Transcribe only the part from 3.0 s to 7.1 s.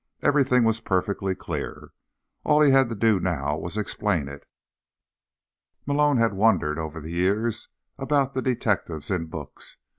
now was explain it. Malone had wondered, over